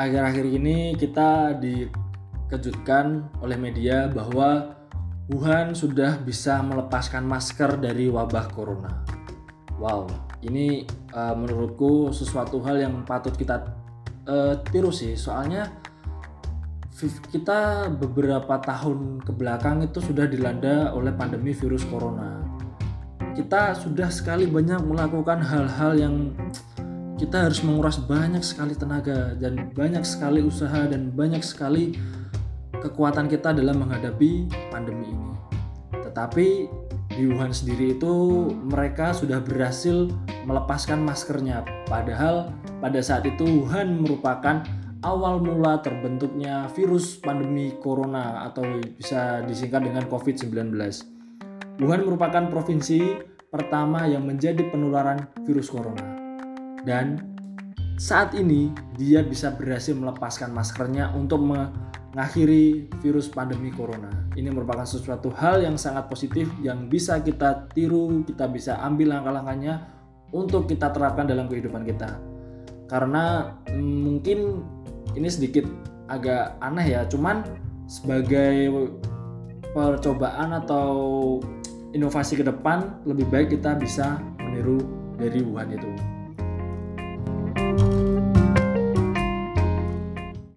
[0.00, 4.80] akhir-akhir ini kita dikejutkan oleh media bahwa
[5.30, 9.06] Wuhan sudah bisa melepaskan masker dari wabah corona.
[9.78, 10.10] Wow,
[10.42, 10.82] ini
[11.14, 13.62] uh, menurutku sesuatu hal yang patut kita
[14.26, 15.14] uh, tiru sih.
[15.14, 15.70] Soalnya
[17.30, 22.42] kita beberapa tahun ke belakang itu sudah dilanda oleh pandemi virus corona.
[23.30, 26.34] Kita sudah sekali banyak melakukan hal-hal yang
[27.20, 31.92] kita harus menguras banyak sekali tenaga dan banyak sekali usaha dan banyak sekali
[32.80, 35.36] kekuatan kita dalam menghadapi pandemi ini.
[36.00, 36.48] Tetapi
[37.12, 40.08] di Wuhan sendiri itu mereka sudah berhasil
[40.48, 41.60] melepaskan maskernya.
[41.84, 44.64] Padahal pada saat itu Wuhan merupakan
[45.04, 48.64] awal mula terbentuknya virus pandemi corona atau
[48.96, 50.72] bisa disingkat dengan COVID-19.
[51.84, 53.20] Wuhan merupakan provinsi
[53.52, 56.19] pertama yang menjadi penularan virus corona
[56.84, 57.30] dan
[58.00, 64.08] saat ini dia bisa berhasil melepaskan maskernya untuk mengakhiri virus pandemi corona.
[64.32, 69.84] Ini merupakan sesuatu hal yang sangat positif yang bisa kita tiru, kita bisa ambil langkah-langkahnya
[70.32, 72.16] untuk kita terapkan dalam kehidupan kita.
[72.88, 74.38] Karena mm, mungkin
[75.12, 75.68] ini sedikit
[76.08, 77.44] agak aneh ya, cuman
[77.84, 78.72] sebagai
[79.76, 80.88] percobaan atau
[81.92, 84.80] inovasi ke depan lebih baik kita bisa meniru
[85.18, 86.19] dari Wuhan itu.